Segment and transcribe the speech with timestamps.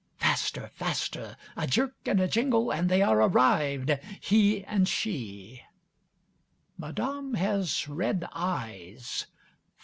[0.17, 0.69] Faster!
[0.73, 1.37] Faster!
[1.55, 5.61] A jerk and a jingle and they are arrived, he and she.
[6.75, 9.27] Madame has red eyes.